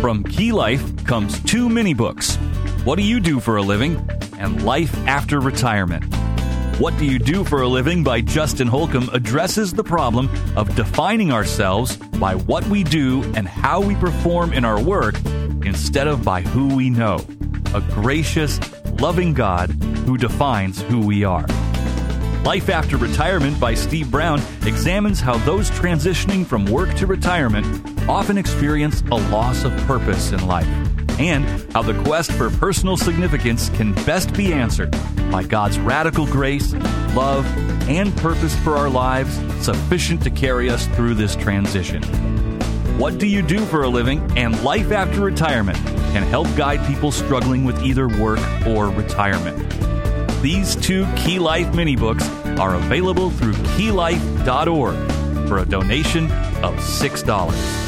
[0.00, 2.36] From Key Life comes two mini books
[2.84, 4.08] What Do You Do for a Living?
[4.38, 6.04] and Life After Retirement.
[6.78, 11.30] What Do You Do for a Living by Justin Holcomb addresses the problem of defining
[11.30, 15.14] ourselves by what we do and how we perform in our work
[15.64, 17.24] instead of by who we know.
[17.74, 18.58] A gracious,
[18.98, 19.70] loving God
[20.06, 21.46] who defines who we are.
[22.42, 27.64] Life After Retirement by Steve Brown examines how those transitioning from work to retirement
[28.08, 30.66] often experience a loss of purpose in life
[31.28, 34.90] and how the quest for personal significance can best be answered
[35.30, 36.72] by God's radical grace,
[37.14, 37.46] love,
[37.88, 42.02] and purpose for our lives sufficient to carry us through this transition.
[42.98, 45.78] What Do You Do for a Living and Life After Retirement
[46.12, 49.58] can help guide people struggling with either work or retirement.
[50.42, 56.24] These two Key Life mini books are available through keylife.org for a donation
[56.62, 57.81] of $6.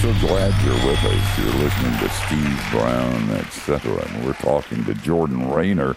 [0.00, 1.38] So glad you're with us.
[1.38, 4.06] You're listening to Steve Brown, etc.
[4.06, 5.96] And we're talking to Jordan Raynor,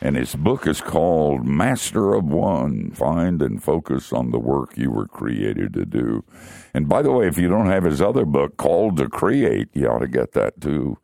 [0.00, 4.92] and his book is called Master of One Find and Focus on the Work You
[4.92, 6.24] Were Created to Do.
[6.72, 9.88] And by the way, if you don't have his other book, Called to Create, you
[9.88, 10.98] ought to get that too.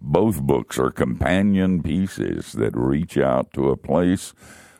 [0.00, 4.34] Both books are companion pieces that reach out to a place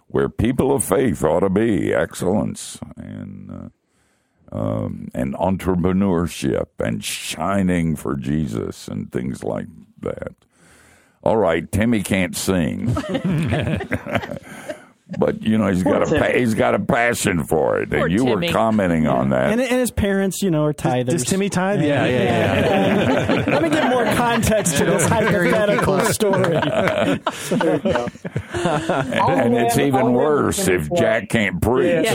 [0.09, 2.81] where people of faith ought to be excellence.
[2.97, 3.49] And.
[3.49, 3.69] Uh,
[4.53, 9.67] um, and entrepreneurship and shining for Jesus and things like
[10.01, 10.35] that.
[11.23, 12.95] All right, Timmy can't sing.
[15.19, 18.13] but you know he's got a pa- he's got a passion for it, Poor and
[18.13, 18.47] you Timmy.
[18.47, 19.53] were commenting on that.
[19.53, 21.11] And, and his parents, you know, are tithers.
[21.11, 21.83] Does Timmy tithe?
[21.83, 23.45] Yeah, yeah, yeah.
[23.47, 26.57] Let me give more context to this hypothetical story.
[26.57, 27.17] and,
[28.55, 32.07] and it's even worse if Jack can't preach.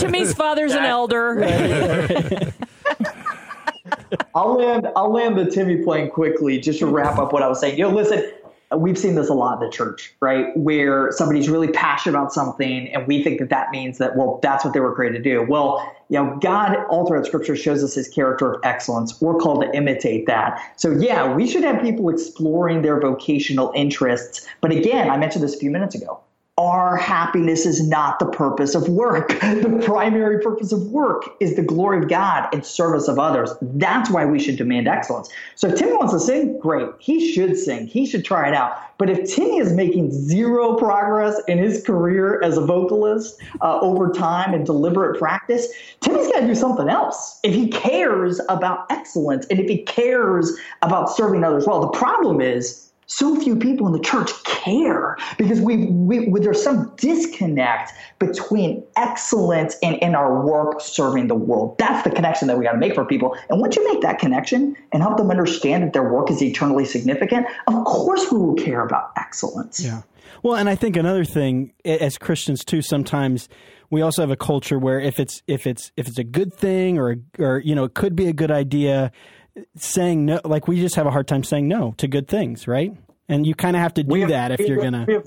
[0.00, 1.44] Timmy's father's an elder.
[4.34, 4.88] I'll land.
[4.96, 7.78] I'll land the Timmy plane quickly, just to wrap up what I was saying.
[7.78, 8.30] You know, listen,
[8.76, 10.56] we've seen this a lot in the church, right?
[10.56, 14.64] Where somebody's really passionate about something, and we think that that means that well, that's
[14.64, 15.42] what they were created to do.
[15.42, 19.20] Well, you know, God all throughout Scripture shows us His character of excellence.
[19.20, 20.60] We're called to imitate that.
[20.76, 24.46] So yeah, we should have people exploring their vocational interests.
[24.60, 26.20] But again, I mentioned this a few minutes ago
[26.58, 29.28] our happiness is not the purpose of work.
[29.58, 33.50] The primary purpose of work is the glory of God and service of others.
[33.60, 35.28] That's why we should demand excellence.
[35.56, 36.88] So if Timmy wants to sing, great.
[36.98, 37.86] He should sing.
[37.86, 38.76] He should try it out.
[38.98, 44.10] But if Timmy is making zero progress in his career as a vocalist uh, over
[44.10, 45.68] time and deliberate practice,
[46.00, 47.38] Timmy's got to do something else.
[47.42, 52.40] If he cares about excellence and if he cares about serving others well, the problem
[52.40, 58.84] is so few people in the church care because we, we, there's some disconnect between
[58.96, 61.76] excellence and, and our work serving the world.
[61.78, 63.34] That's the connection that we got to make for people.
[63.48, 66.84] And once you make that connection and help them understand that their work is eternally
[66.84, 69.82] significant, of course we will care about excellence.
[69.82, 70.02] Yeah.
[70.42, 73.48] Well, and I think another thing as Christians too, sometimes
[73.90, 76.98] we also have a culture where if it's if it's if it's a good thing
[76.98, 79.10] or or you know it could be a good idea
[79.76, 82.94] saying no like we just have a hard time saying no to good things right
[83.28, 85.24] and you kind of have to do have, that if you're gonna we have,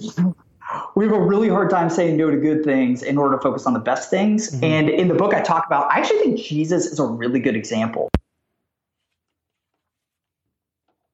[0.96, 3.66] we have, a really hard time saying no to good things in order to focus
[3.66, 4.64] on the best things mm-hmm.
[4.64, 7.56] and in the book i talk about i actually think jesus is a really good
[7.56, 8.10] example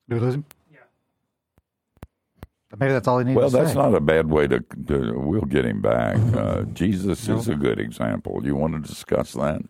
[0.09, 0.79] do yeah.
[2.77, 3.35] Maybe that's all he needs.
[3.35, 3.77] Well, that's say.
[3.77, 5.13] not a bad way to, to.
[5.17, 6.17] We'll get him back.
[6.37, 8.41] Uh, Jesus is a good example.
[8.43, 9.61] You want to discuss that?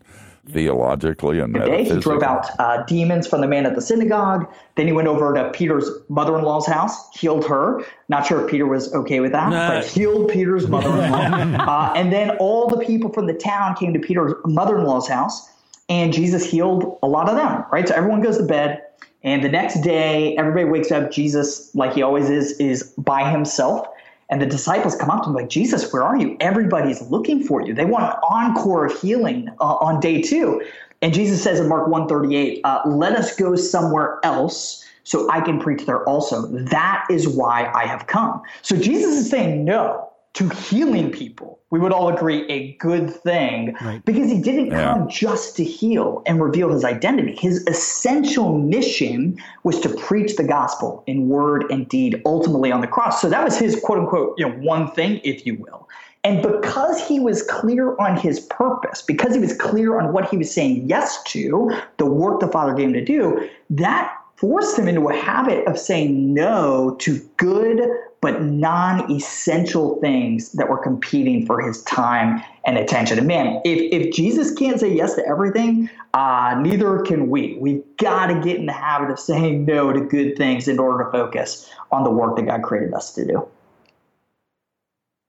[0.49, 4.47] Theologically and day he drove out uh, demons from the man at the synagogue.
[4.75, 7.83] Then he went over to Peter's mother-in-law's house, healed her.
[8.09, 11.17] Not sure if Peter was okay with that, but healed Peter's mother-in-law.
[11.67, 15.49] uh, and then all the people from the town came to Peter's mother-in-law's house,
[15.89, 17.63] and Jesus healed a lot of them.
[17.71, 18.83] Right, so everyone goes to bed.
[19.23, 21.11] And the next day, everybody wakes up.
[21.11, 23.87] Jesus, like he always is, is by himself.
[24.29, 26.35] And the disciples come up to him like, Jesus, where are you?
[26.39, 27.73] Everybody's looking for you.
[27.73, 30.61] They want an encore of healing uh, on day two.
[31.01, 35.59] And Jesus says in Mark 138, uh, let us go somewhere else so I can
[35.59, 36.47] preach there also.
[36.47, 38.41] That is why I have come.
[38.61, 43.75] So Jesus is saying no to healing people, we would all agree a good thing
[43.81, 44.03] right.
[44.05, 44.93] because he didn't yeah.
[44.93, 47.35] come just to heal and reveal his identity.
[47.35, 52.87] His essential mission was to preach the gospel in word and deed, ultimately on the
[52.87, 53.21] cross.
[53.21, 55.89] So that was his quote unquote, you know, one thing, if you will.
[56.23, 60.37] And because he was clear on his purpose, because he was clear on what he
[60.37, 64.87] was saying yes to, the work the Father gave him to do, that forced him
[64.87, 67.89] into a habit of saying no to good
[68.21, 73.17] but non essential things that were competing for his time and attention.
[73.17, 77.57] And man, if, if Jesus can't say yes to everything, uh, neither can we.
[77.59, 81.05] We've got to get in the habit of saying no to good things in order
[81.05, 83.47] to focus on the work that God created us to do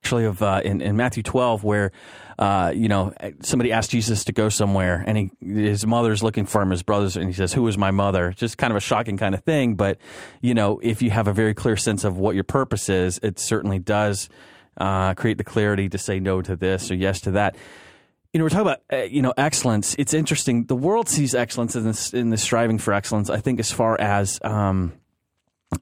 [0.09, 1.93] actually of uh, in, in Matthew 12 where
[2.39, 6.63] uh, you know somebody asked Jesus to go somewhere and he his mother's looking for
[6.63, 9.19] him his brothers and he says who is my mother just kind of a shocking
[9.19, 9.99] kind of thing but
[10.41, 13.39] you know if you have a very clear sense of what your purpose is it
[13.39, 14.31] certainly does
[14.79, 17.55] uh, create the clarity to say no to this or yes to that
[18.33, 19.97] you know, we're talking about uh, you know excellence.
[19.99, 20.65] It's interesting.
[20.67, 23.31] The world sees excellence in this in the striving for excellence.
[23.31, 24.93] I think as far as um,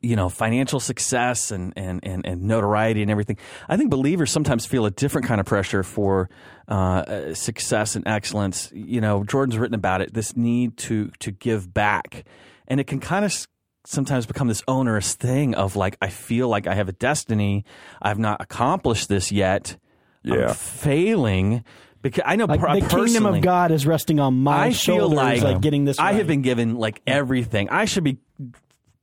[0.00, 3.38] you know, financial success and, and, and, and, notoriety and everything.
[3.68, 6.28] I think believers sometimes feel a different kind of pressure for
[6.66, 8.70] uh, success and excellence.
[8.74, 10.12] You know, Jordan's written about it.
[10.12, 12.24] This need to to give back,
[12.66, 13.46] and it can kind of
[13.84, 17.64] sometimes become this onerous thing of like, I feel like I have a destiny.
[18.02, 19.76] I've not accomplished this yet.
[20.24, 21.64] Yeah, I'm failing.
[22.02, 25.16] Because I know like the kingdom of God is resting on my I shoulders, feel
[25.16, 25.98] like, like getting this.
[25.98, 26.14] I right.
[26.16, 27.68] have been given like everything.
[27.70, 28.18] I should be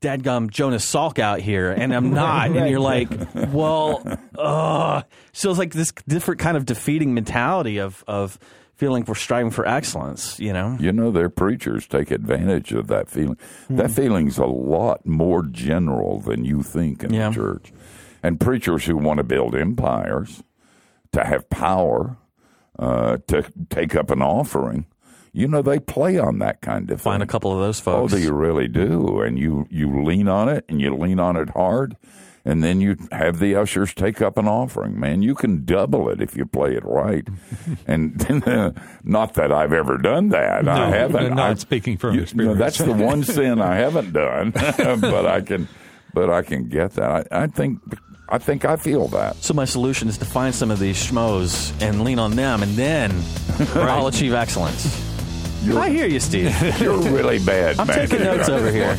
[0.03, 2.49] dadgum Jonas Salk out here, and I'm not.
[2.49, 3.09] right, and you're like,
[3.51, 4.03] well,
[4.37, 5.01] uh.
[5.31, 8.37] so it's like this different kind of defeating mentality of of
[8.75, 10.39] feeling we're striving for excellence.
[10.39, 13.35] You know, you know, their preachers take advantage of that feeling.
[13.35, 13.77] Mm-hmm.
[13.77, 17.29] That feeling's a lot more general than you think in yeah.
[17.29, 17.73] the church,
[18.21, 20.43] and preachers who want to build empires,
[21.13, 22.17] to have power,
[22.77, 24.85] uh, to take up an offering
[25.33, 27.27] you know they play on that kind of Find thing.
[27.27, 28.13] a couple of those folks.
[28.13, 31.49] Oh, you really do, and you you lean on it, and you lean on it
[31.49, 31.97] hard,
[32.45, 34.99] and then you have the ushers take up an offering.
[34.99, 37.27] Man, you can double it if you play it right.
[37.87, 38.15] and
[39.03, 40.65] not that I've ever done that.
[40.65, 41.35] No, I haven't.
[41.35, 42.59] Not I, speaking from you, experience.
[42.59, 45.67] that's the one sin I haven't done, but I can.
[46.15, 47.27] But I can get that.
[47.31, 47.79] I, I think
[48.29, 49.35] I think I feel that.
[49.37, 52.73] So my solution is to find some of these schmoes and lean on them, and
[52.73, 53.11] then
[53.59, 53.89] right.
[53.89, 55.12] I'll achieve excellence.
[55.71, 56.53] I hear you, Steve.
[56.81, 57.79] You're really bad.
[57.79, 58.07] I'm man.
[58.07, 58.95] taking notes over here.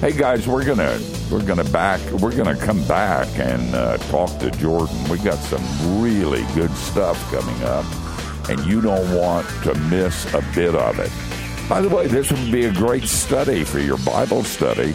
[0.00, 4.50] Hey guys, we're gonna we're gonna back we're gonna come back and uh, talk to
[4.52, 4.96] Jordan.
[5.08, 7.84] We got some really good stuff coming up,
[8.48, 11.10] and you don't want to miss a bit of it.
[11.68, 14.94] By the way, this would be a great study for your Bible study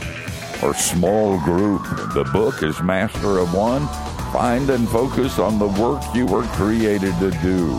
[0.64, 1.84] or small group.
[2.14, 3.88] The book is Master of One
[4.34, 7.72] Find and focus on the work you were created to do.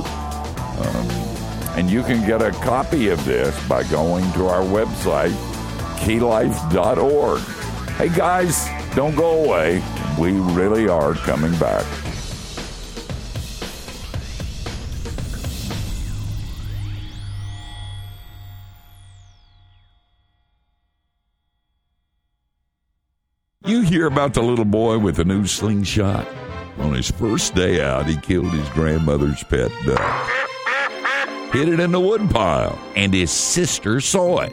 [0.78, 1.33] Um,
[1.84, 5.34] and you can get a copy of this by going to our website,
[5.98, 7.40] keylife.org.
[7.96, 9.84] Hey guys, don't go away.
[10.18, 11.84] We really are coming back.
[23.66, 26.26] You hear about the little boy with the new slingshot.
[26.78, 30.43] On his first day out, he killed his grandmother's pet duck.
[31.54, 34.52] Hid it in the woodpile, and his sister saw it.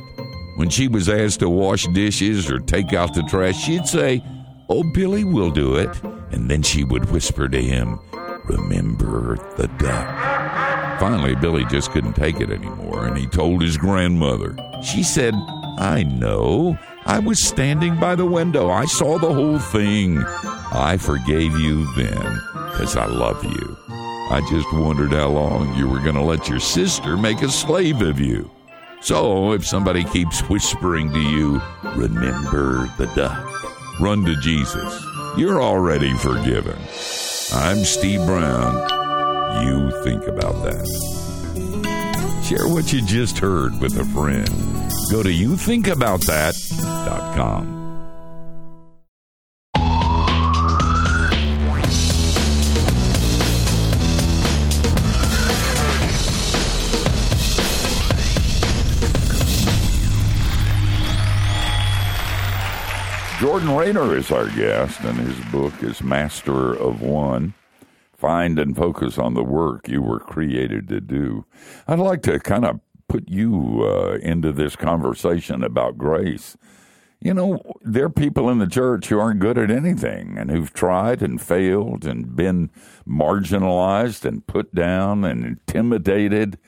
[0.57, 4.23] When she was asked to wash dishes or take out the trash, she'd say,
[4.69, 5.89] Oh, Billy will do it.
[6.31, 7.99] And then she would whisper to him,
[8.45, 10.99] Remember the duck.
[10.99, 14.55] Finally, Billy just couldn't take it anymore, and he told his grandmother.
[14.83, 15.33] She said,
[15.79, 16.77] I know.
[17.07, 18.69] I was standing by the window.
[18.69, 20.19] I saw the whole thing.
[20.19, 23.77] I forgave you then because I love you.
[24.31, 28.01] I just wondered how long you were going to let your sister make a slave
[28.01, 28.49] of you.
[29.01, 31.61] So if somebody keeps whispering to you,
[31.97, 35.05] remember the duck, run to Jesus.
[35.35, 36.79] You're already forgiven.
[37.53, 39.67] I'm Steve Brown.
[39.67, 40.87] You think about that.
[42.47, 44.47] Share what you just heard with a friend.
[45.11, 47.80] Go to youthinkaboutthat.com.
[63.41, 67.55] Jordan Raynor is our guest, and his book is Master of One.
[68.13, 71.45] Find and focus on the work you were created to do.
[71.87, 76.55] I'd like to kind of put you uh, into this conversation about grace.
[77.19, 80.71] You know, there are people in the church who aren't good at anything and who've
[80.71, 82.69] tried and failed and been
[83.07, 86.59] marginalized and put down and intimidated.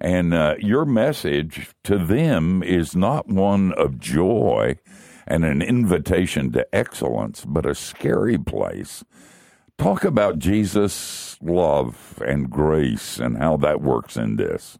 [0.00, 4.78] And uh, your message to them is not one of joy
[5.26, 9.04] and an invitation to excellence, but a scary place.
[9.78, 14.78] Talk about Jesus' love and grace and how that works in this.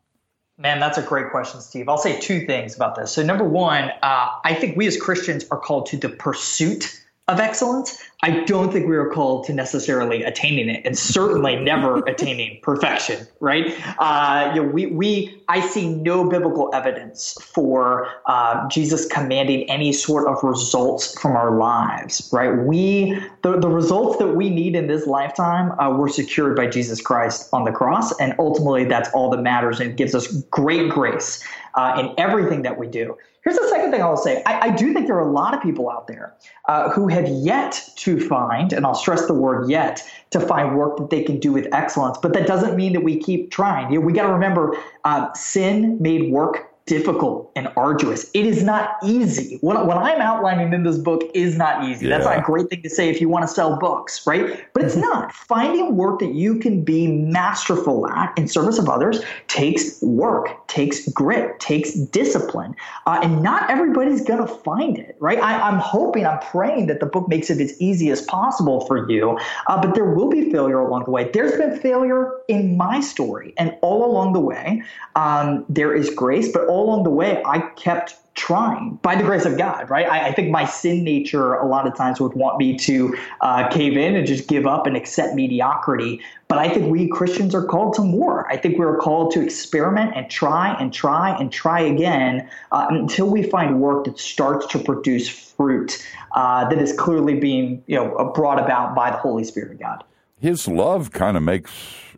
[0.58, 1.88] Man, that's a great question, Steve.
[1.88, 3.10] I'll say two things about this.
[3.10, 7.38] So, number one, uh, I think we as Christians are called to the pursuit of
[7.38, 7.98] excellence.
[8.24, 13.26] I don't think we are called to necessarily attaining it, and certainly never attaining perfection.
[13.40, 13.74] Right?
[13.98, 19.92] Uh, you know, we we I see no biblical evidence for uh, Jesus commanding any
[19.92, 22.28] sort of results from our lives.
[22.32, 22.56] Right?
[22.56, 27.00] We the the results that we need in this lifetime uh, were secured by Jesus
[27.00, 30.90] Christ on the cross, and ultimately that's all that matters, and it gives us great
[30.90, 31.42] grace
[31.74, 33.16] uh, in everything that we do.
[33.44, 34.42] Here's the second thing I'll say.
[34.46, 36.32] I, I, do think there are a lot of people out there
[36.68, 40.00] uh, who have yet to find, and I'll stress the word yet,
[40.30, 42.18] to find work that they can do with excellence.
[42.18, 43.92] But that doesn't mean that we keep trying.
[43.92, 48.30] You know, we got to remember uh, sin made work difficult and arduous.
[48.34, 49.58] It is not easy.
[49.60, 52.06] What, what I'm outlining in this book is not easy.
[52.06, 52.18] Yeah.
[52.18, 54.66] That's not a great thing to say if you want to sell books, right?
[54.72, 55.32] But it's not.
[55.32, 61.08] Finding work that you can be masterful at in service of others takes work, takes
[61.10, 62.74] grit, takes discipline.
[63.06, 65.38] Uh, and not everybody's going to find it, right?
[65.38, 69.08] I, am hoping, I'm praying that the book makes it as easy as possible for
[69.08, 69.38] you.
[69.68, 71.30] Uh, but there will be failure along the way.
[71.32, 73.54] There's been failure in my story.
[73.56, 74.82] And all along the way,
[75.14, 79.58] um, there is grace, but along the way, I kept trying by the grace of
[79.58, 80.06] God, right?
[80.06, 83.68] I, I, think my sin nature a lot of times would want me to uh,
[83.68, 86.20] cave in and just give up and accept mediocrity.
[86.48, 88.50] But I think we Christians are called to more.
[88.50, 93.28] I think we're called to experiment and try and try and try again uh, until
[93.28, 96.04] we find work that starts to produce fruit
[96.34, 100.04] uh, that is clearly being, you know, brought about by the Holy Spirit of God.
[100.40, 101.70] His love kind of makes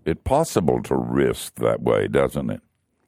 [0.05, 2.61] it possible to risk that way, doesn't it?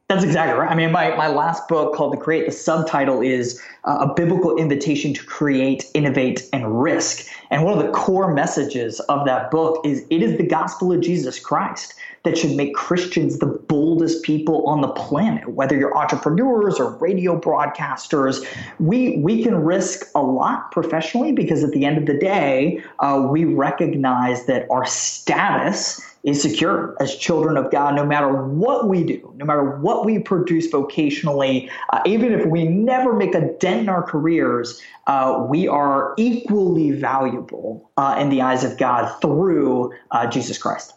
[0.08, 0.70] That's exactly right.
[0.70, 4.56] I mean, my, my last book called The Create, the subtitle is uh, A Biblical
[4.56, 7.26] Invitation to Create, Innovate, and Risk.
[7.50, 11.00] And one of the core messages of that book is it is the gospel of
[11.00, 16.78] Jesus Christ that should make Christians the boldest people on the planet, whether you're entrepreneurs
[16.78, 18.46] or radio broadcasters.
[18.78, 23.26] We, we can risk a lot professionally because at the end of the day, uh,
[23.28, 29.04] we recognize that our status is secure as children of God, no matter what we
[29.04, 33.82] do, no matter what we produce vocationally, uh, even if we never make a dent
[33.82, 39.92] in our careers, uh, we are equally valuable uh, in the eyes of God through
[40.11, 40.94] uh, Jesus Christ.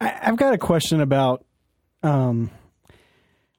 [0.00, 1.44] I, have got a question about.
[2.02, 2.50] Um,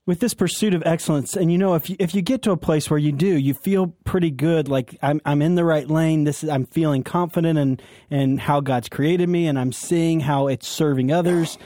[0.10, 2.58] with this pursuit of excellence, and you know, if you, if you get to a
[2.58, 6.24] place where you do, you feel pretty good, like I'm I'm in the right lane.
[6.24, 7.80] This is I'm feeling confident in
[8.10, 11.60] in how God's created me, and I'm seeing how it's serving others.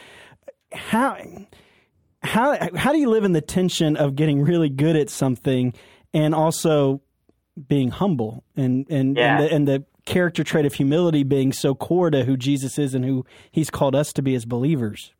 [0.74, 1.16] How
[2.22, 5.74] how how do you live in the tension of getting really good at something
[6.14, 7.02] and also
[7.70, 9.38] being humble and and Yeah.
[9.40, 12.94] and, the, and the character trait of humility being so core to who Jesus is
[12.94, 15.14] and who He's called us to be as believers?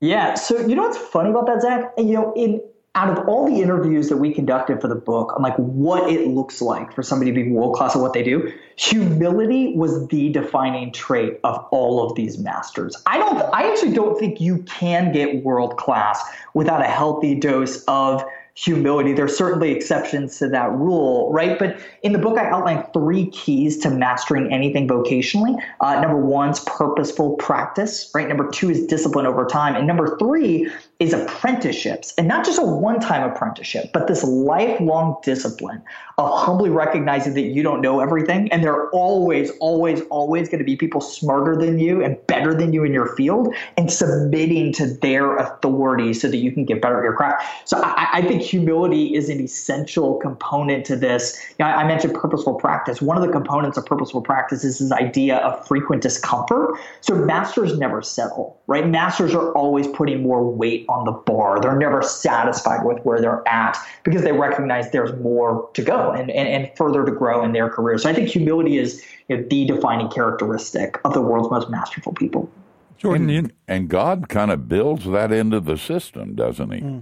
[0.00, 0.34] Yeah.
[0.34, 1.92] So you know what's funny about that, Zach?
[1.98, 2.60] You know, in
[2.94, 6.26] out of all the interviews that we conducted for the book on like what it
[6.26, 10.30] looks like for somebody to be world class at what they do, humility was the
[10.30, 12.96] defining trait of all of these masters.
[13.06, 13.38] I don't.
[13.54, 16.20] I actually don't think you can get world class
[16.54, 18.24] without a healthy dose of
[18.64, 19.12] humility.
[19.12, 21.56] There's certainly exceptions to that rule, right?
[21.58, 25.56] But in the book, I outline three keys to mastering anything vocationally.
[25.80, 28.26] Uh, number one's purposeful practice, right?
[28.26, 29.76] Number two is discipline over time.
[29.76, 30.68] And number three
[30.98, 32.12] is apprenticeships.
[32.18, 35.80] And not just a one time apprenticeship, but this lifelong discipline
[36.18, 38.50] of humbly recognizing that you don't know everything.
[38.50, 42.52] And there are always, always, always going to be people smarter than you and better
[42.52, 46.82] than you in your field and submitting to their authority so that you can get
[46.82, 47.46] better at your craft.
[47.68, 51.40] So I, I think humility is an essential component to this.
[51.60, 53.00] You know, I, I mentioned purposeful practice.
[53.00, 56.76] One of the components of purposeful practice is this idea of frequent discomfort.
[57.02, 58.88] So masters never settle, right?
[58.88, 61.60] Masters are always putting more weight on the bar.
[61.60, 66.30] They're never satisfied with where they're at because they recognize there's more to go and,
[66.30, 67.98] and, and further to grow in their career.
[67.98, 72.12] So I think humility is you know, the defining characteristic of the world's most masterful
[72.14, 72.50] people.
[72.96, 76.80] Jordan, you- And God kind of builds that into the system, doesn't he?
[76.80, 76.98] Hmm.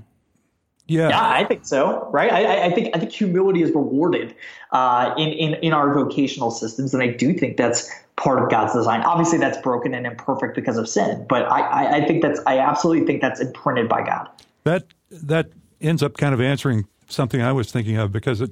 [0.86, 2.08] Yeah, Yeah, I think so.
[2.10, 2.32] Right?
[2.32, 4.34] I, I- think I think humility is rewarded
[4.72, 8.72] uh, in, in in our vocational systems, and I do think that's part of God's
[8.74, 9.02] design.
[9.02, 12.58] Obviously, that's broken and imperfect because of sin, but I, I, I think that's I
[12.58, 14.28] absolutely think that's imprinted by God.
[14.64, 18.50] that that ends up kind of answering something I was thinking of because it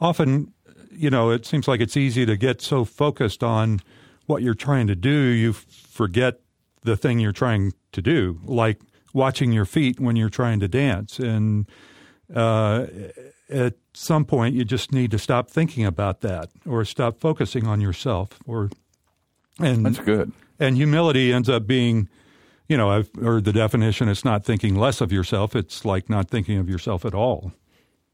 [0.00, 0.52] often,
[0.90, 3.80] you know, it seems like it's easy to get so focused on
[4.26, 6.40] what you're trying to do, you forget
[6.82, 8.78] the thing you're trying to do, like
[9.14, 11.18] watching your feet when you're trying to dance.
[11.18, 11.66] And
[12.34, 12.86] uh,
[13.48, 17.80] at some point, you just need to stop thinking about that, or stop focusing on
[17.80, 18.68] yourself, or
[19.58, 20.32] and That's good.
[20.60, 22.08] and humility ends up being,
[22.68, 24.08] you know, I've heard the definition.
[24.08, 25.54] It's not thinking less of yourself.
[25.56, 27.52] It's like not thinking of yourself at all.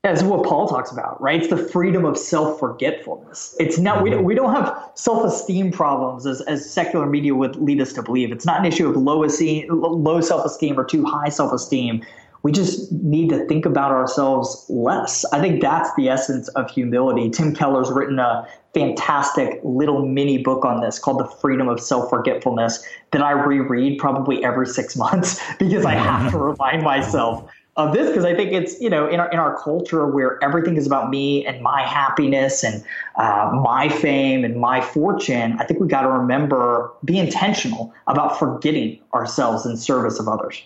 [0.04, 1.38] Yeah, this is what Paul talks about, right?
[1.38, 3.56] It's the freedom of self-forgetfulness.
[3.60, 7.82] It's not we don't, we don't have self-esteem problems as, as secular media would lead
[7.82, 8.32] us to believe.
[8.32, 12.02] It's not an issue of low esteem, low self-esteem or too high self-esteem.
[12.42, 15.26] We just need to think about ourselves less.
[15.34, 17.28] I think that's the essence of humility.
[17.28, 22.82] Tim Keller's written a fantastic little mini book on this called The Freedom of Self-Forgetfulness
[23.10, 27.50] that I reread probably every 6 months because I have to remind myself
[27.86, 30.76] of this because I think it's you know in our in our culture where everything
[30.76, 32.84] is about me and my happiness and
[33.16, 35.56] uh, my fame and my fortune.
[35.58, 40.62] I think we got to remember be intentional about forgetting ourselves in service of others.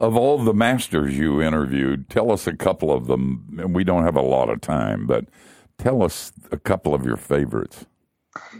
[0.00, 3.72] Of all the masters you interviewed, tell us a couple of them.
[3.72, 5.26] We don't have a lot of time, but
[5.78, 7.84] tell us a couple of your favorites.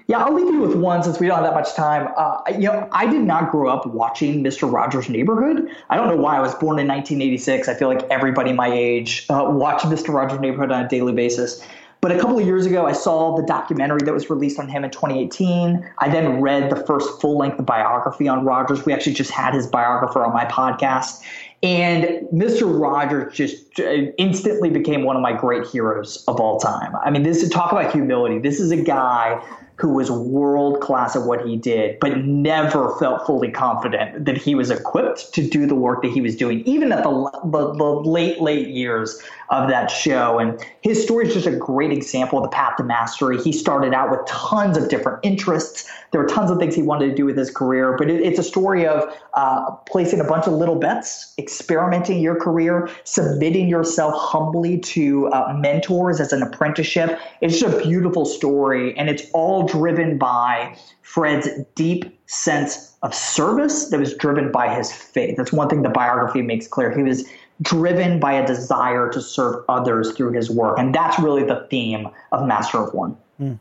[0.07, 2.13] Yeah, I'll leave you with one since we don't have that much time.
[2.17, 4.71] Uh, you know, I did not grow up watching Mr.
[4.71, 5.69] Rogers' Neighborhood.
[5.89, 6.37] I don't know why.
[6.37, 7.69] I was born in 1986.
[7.69, 10.13] I feel like everybody my age uh, watched Mr.
[10.13, 11.65] Rogers' Neighborhood on a daily basis.
[12.03, 14.85] But a couple of years ago, I saw the documentary that was released on him
[14.85, 15.91] in 2018.
[16.01, 18.85] I then read the first full length biography on Rogers.
[18.85, 21.23] We actually just had his biographer on my podcast.
[21.63, 22.79] And Mr.
[22.79, 26.95] Rogers just uh, instantly became one of my great heroes of all time.
[27.03, 28.39] I mean, this is talk about humility.
[28.39, 29.43] This is a guy
[29.77, 34.55] who was world class at what he did, but never felt fully confident that he
[34.55, 37.11] was equipped to do the work that he was doing, even at the,
[37.45, 39.21] the, the late, late years
[39.51, 40.39] of that show.
[40.39, 43.41] And his story is just a great example of the path to mastery.
[43.43, 45.91] He started out with tons of different interests.
[46.13, 48.39] There were tons of things he wanted to do with his career, but it, it's
[48.39, 54.15] a story of uh, placing a bunch of little bets, experimenting your career, submitting yourself
[54.17, 57.19] humbly to uh, mentors as an apprenticeship.
[57.41, 63.91] It's just a beautiful story, and it's all driven by Fred's deep sense of service
[63.91, 65.37] that was driven by his faith.
[65.37, 66.95] That's one thing the biography makes clear.
[66.95, 67.25] He was
[67.63, 72.09] driven by a desire to serve others through his work, and that's really the theme
[72.33, 73.17] of Master of One.
[73.39, 73.55] Hmm.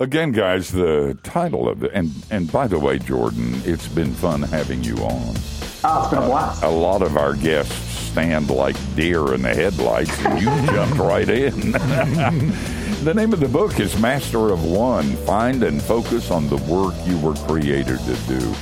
[0.00, 4.42] Again, guys, the title of it, and and by the way, Jordan, it's been fun
[4.42, 5.36] having you on.
[5.84, 6.62] Oh, it's been a uh, blast.
[6.62, 7.74] A lot of our guests
[8.10, 11.72] stand like deer in the headlights, and you jumped right in.
[13.02, 16.94] The name of the book is Master of One Find and Focus on the Work
[17.04, 18.54] You Were Created to Do.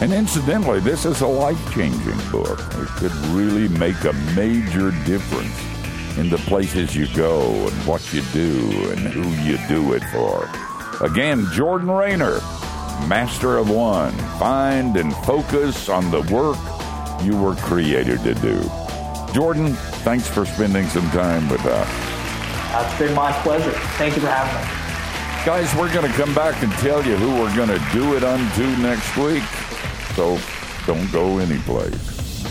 [0.00, 2.58] And incidentally, this is a life changing book.
[2.58, 5.56] It could really make a major difference
[6.18, 10.50] in the places you go and what you do and who you do it for.
[11.00, 12.40] Again, Jordan Raynor,
[13.06, 14.12] Master of One.
[14.40, 16.58] Find and focus on the work
[17.24, 18.60] you were created to do.
[19.32, 22.03] Jordan, thanks for spending some time with us.
[22.74, 23.70] That's been my pleasure.
[23.98, 25.46] Thank you for having me.
[25.46, 28.24] Guys, we're going to come back and tell you who we're going to do it
[28.24, 29.44] unto next week.
[30.16, 30.40] So
[30.84, 32.42] don't go anyplace.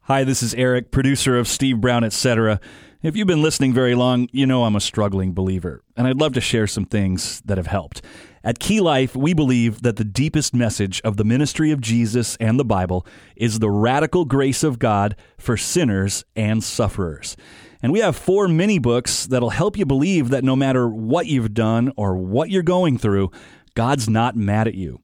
[0.00, 2.58] Hi, this is Eric, producer of Steve Brown, etc.
[3.00, 6.32] If you've been listening very long, you know I'm a struggling believer, and I'd love
[6.32, 8.02] to share some things that have helped.
[8.46, 12.60] At Key Life, we believe that the deepest message of the ministry of Jesus and
[12.60, 17.38] the Bible is the radical grace of God for sinners and sufferers.
[17.82, 21.54] And we have four mini books that'll help you believe that no matter what you've
[21.54, 23.30] done or what you're going through,
[23.74, 25.00] God's not mad at you.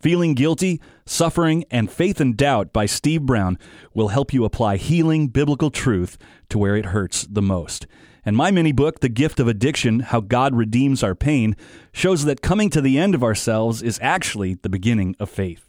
[0.00, 3.58] Feeling Guilty, Suffering, and Faith and Doubt by Steve Brown
[3.92, 6.16] will help you apply healing biblical truth
[6.48, 7.88] to where it hurts the most.
[8.26, 11.54] And my mini book, The Gift of Addiction How God Redeems Our Pain,
[11.92, 15.68] shows that coming to the end of ourselves is actually the beginning of faith.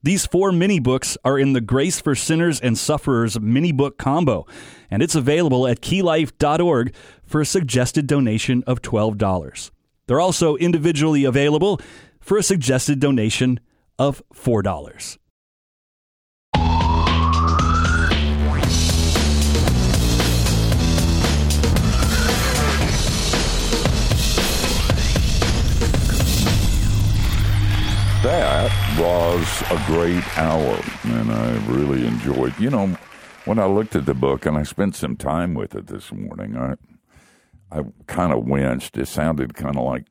[0.00, 4.46] These four mini books are in the Grace for Sinners and Sufferers mini book combo,
[4.88, 6.94] and it's available at keylife.org
[7.24, 9.70] for a suggested donation of $12.
[10.06, 11.80] They're also individually available
[12.20, 13.58] for a suggested donation
[13.98, 15.18] of $4.
[28.28, 28.70] That
[29.00, 32.52] was a great hour, and I really enjoyed.
[32.60, 32.98] You know,
[33.46, 36.54] when I looked at the book and I spent some time with it this morning,
[36.54, 36.74] I
[37.72, 38.98] I kind of winced.
[38.98, 40.08] It sounded kind of like,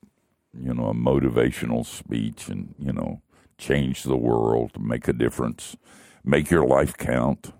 [0.59, 3.22] you know, a motivational speech, and you know,
[3.59, 5.78] change the world, make a difference,
[6.26, 7.53] make your life count.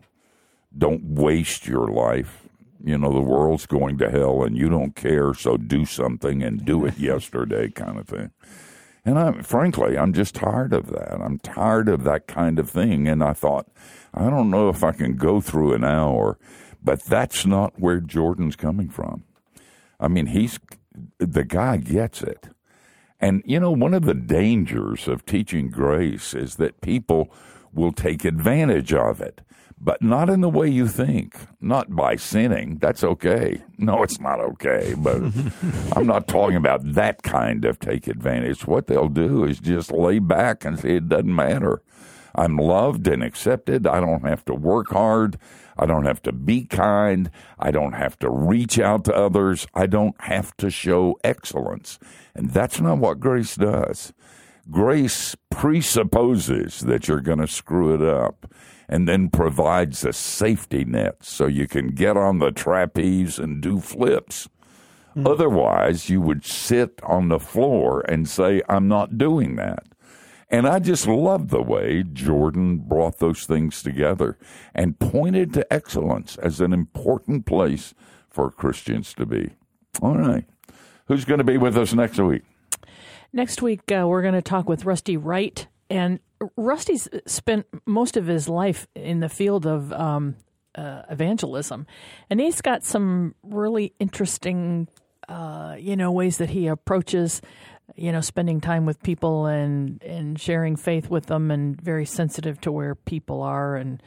[0.76, 2.47] Don't waste your life.
[2.84, 6.66] You know, the world's going to hell and you don't care, so do something and
[6.66, 8.32] do it yesterday kind of thing.
[9.08, 11.22] And I frankly, I'm just tired of that.
[11.22, 13.08] I'm tired of that kind of thing.
[13.08, 13.70] And I thought,
[14.14, 16.38] I don't know if I can go through an hour,
[16.84, 19.24] but that's not where Jordan's coming from.
[19.97, 20.60] I mean, he's
[21.20, 22.49] the guy gets it.
[23.22, 27.32] And, you know, one of the dangers of teaching grace is that people
[27.74, 29.39] will take advantage of it,
[29.80, 32.78] but not in the way you think, not by sinning.
[32.80, 33.62] That's okay.
[33.78, 35.18] No, it's not okay, but
[35.96, 38.66] I'm not talking about that kind of take advantage.
[38.66, 41.82] What they'll do is just lay back and say it doesn't matter.
[42.36, 43.88] I'm loved and accepted.
[43.88, 45.40] I don't have to work hard.
[45.78, 47.30] I don't have to be kind.
[47.60, 49.68] I don't have to reach out to others.
[49.74, 52.00] I don't have to show excellence.
[52.36, 54.14] And that's not what grace does.
[54.70, 58.51] Grace presupposes that you're going to screw it up
[58.89, 63.80] and then provides a safety net so you can get on the trapeze and do
[63.80, 64.49] flips.
[65.15, 65.28] Mm.
[65.30, 69.86] Otherwise, you would sit on the floor and say, I'm not doing that.
[70.49, 74.38] And I just love the way Jordan brought those things together
[74.74, 77.93] and pointed to excellence as an important place
[78.30, 79.49] for Christians to be.
[80.01, 80.45] All right.
[81.07, 82.43] Who's going to be with us next week?
[83.34, 85.68] Next week, uh, we're going to talk with Rusty Wright.
[85.90, 86.20] And
[86.56, 90.36] Rusty's spent most of his life in the field of um,
[90.76, 91.88] uh, evangelism.
[92.30, 94.88] And he's got some really interesting,
[95.30, 97.42] uh, you know, ways that he approaches
[97.96, 102.60] you know, spending time with people and and sharing faith with them, and very sensitive
[102.62, 104.04] to where people are, and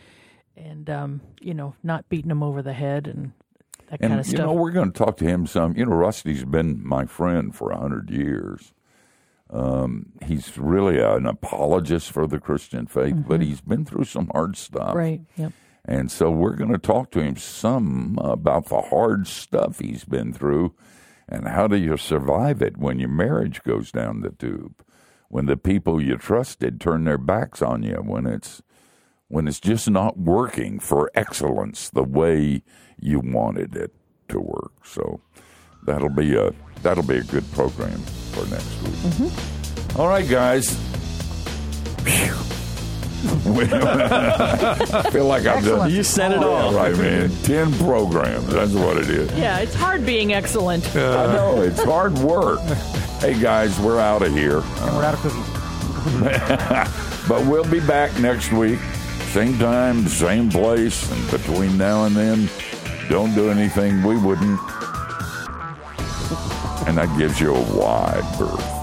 [0.56, 3.32] and um, you know, not beating them over the head and
[3.88, 4.40] that and, kind of stuff.
[4.40, 5.76] You know, we're going to talk to him some.
[5.76, 8.72] You know, Rusty's been my friend for a hundred years.
[9.50, 13.28] Um, he's really an apologist for the Christian faith, mm-hmm.
[13.28, 14.94] but he's been through some hard stuff.
[14.94, 15.20] Right.
[15.36, 15.52] Yep.
[15.84, 20.32] And so we're going to talk to him some about the hard stuff he's been
[20.32, 20.74] through
[21.30, 24.84] and how do you survive it when your marriage goes down the tube?
[25.28, 28.62] When the people you trusted turn their backs on you, when it's
[29.28, 32.64] when it's just not working for excellence the way
[32.98, 33.94] you wanted it
[34.28, 34.84] to work.
[34.84, 35.20] So
[35.86, 38.92] that'll be a that'll be a good program for next week.
[38.92, 40.00] Mm-hmm.
[40.00, 40.78] All right, guys.
[43.22, 45.90] I feel like I've done.
[45.90, 46.72] You said it all.
[46.72, 47.30] Right, man.
[47.42, 48.46] Ten programs.
[48.46, 49.30] That's what it is.
[49.38, 50.86] Yeah, it's hard being excellent.
[50.96, 52.60] I know it's hard work.
[53.20, 54.58] hey guys, we're out of here.
[54.60, 55.50] And we're out of cookies.
[57.28, 58.78] but we'll be back next week.
[59.32, 62.48] Same time, same place, and between now and then,
[63.08, 64.58] don't do anything we wouldn't.
[66.90, 68.79] And that gives you a wide berth.